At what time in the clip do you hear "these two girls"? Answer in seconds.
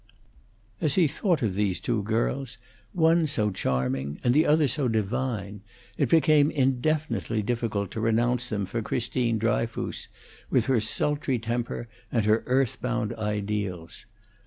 1.53-2.57